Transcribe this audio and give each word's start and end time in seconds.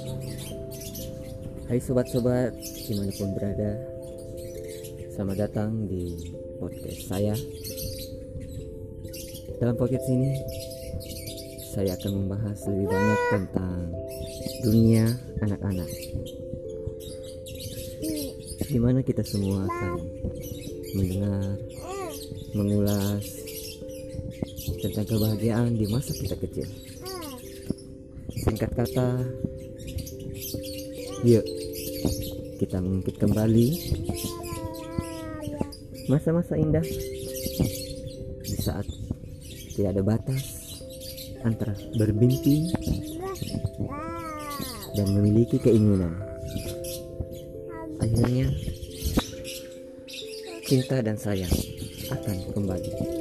Hai 0.00 1.76
sobat-sobat 1.76 2.56
di 2.56 2.96
mana 2.96 3.12
pun 3.12 3.36
berada 3.36 3.76
Selamat 5.12 5.36
datang 5.44 5.84
di 5.84 6.16
podcast 6.56 7.00
saya. 7.04 7.36
Dalam 9.60 9.76
podcast 9.76 10.08
ini 10.08 10.40
Saya 11.76 12.00
akan 12.00 12.12
membahas 12.16 12.56
lebih 12.72 12.88
banyak 12.88 13.20
tentang 13.28 13.78
dunia 14.64 15.04
anak-anak. 15.44 15.90
Di 18.64 18.78
mana 18.80 19.04
kita 19.04 19.20
semua 19.20 19.68
akan 19.68 20.00
mendengar 20.96 21.60
Mengulas 22.56 23.24
Tentang 24.80 25.04
kebahagiaan 25.04 25.76
di 25.76 25.84
masa 25.92 26.16
kita 26.16 26.40
kecil. 26.40 26.64
Singkat 28.48 28.72
kata 28.72 29.08
Yuk 31.20 31.44
kita 32.56 32.80
mengungkit 32.80 33.16
kembali 33.20 33.68
masa-masa 36.08 36.56
indah 36.56 36.84
di 38.40 38.56
saat 38.56 38.84
tidak 39.76 39.96
ada 39.96 40.02
batas 40.04 40.44
antara 41.44 41.76
bermimpi 41.96 42.72
dan 44.96 45.06
memiliki 45.16 45.56
keinginan. 45.60 46.16
Akhirnya 48.00 48.48
cinta 50.64 51.04
dan 51.04 51.20
sayang 51.20 51.52
akan 52.12 52.36
kembali. 52.52 53.19